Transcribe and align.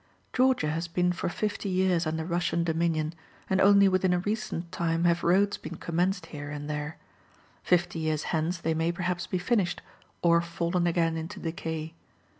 Georgia 0.33 0.71
has 0.71 0.87
been 0.87 1.13
for 1.13 1.29
fifty 1.29 1.69
year 1.69 1.99
under 2.07 2.25
Russian 2.25 2.63
dominion, 2.63 3.13
and 3.47 3.61
only 3.61 3.87
within 3.87 4.13
a 4.13 4.17
recent 4.17 4.71
time 4.71 5.03
have 5.03 5.23
roads 5.23 5.59
been 5.59 5.75
commenced 5.75 6.25
here 6.33 6.49
and 6.49 6.67
there. 6.67 6.97
Fifty 7.61 7.99
years 7.99 8.23
hence, 8.33 8.57
they 8.57 8.73
may, 8.73 8.91
perhaps, 8.91 9.27
be 9.27 9.37
finished, 9.37 9.79
or 10.23 10.41
fallen 10.41 10.87
again 10.87 11.17
into 11.17 11.39
decay. 11.39 11.93